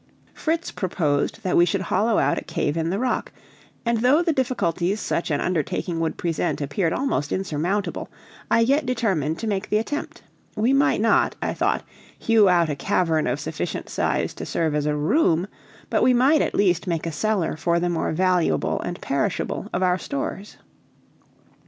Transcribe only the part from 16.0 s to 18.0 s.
we might at least make a cellar for the